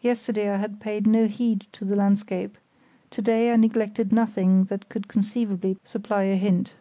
Yesterday 0.00 0.50
I 0.50 0.56
had 0.56 0.80
paid 0.80 1.06
no 1.06 1.28
heed 1.28 1.66
to 1.74 1.84
the 1.84 1.94
landscape; 1.94 2.58
to 3.10 3.22
day 3.22 3.52
I 3.52 3.56
neglected 3.56 4.12
nothing 4.12 4.64
that 4.64 4.88
could 4.88 5.06
conceivably 5.06 5.76
supply 5.84 6.24
a 6.24 6.34
hint. 6.34 6.72